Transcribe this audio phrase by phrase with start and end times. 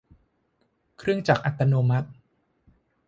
[0.97, 2.09] เครื่องจักรอัตโนมัติ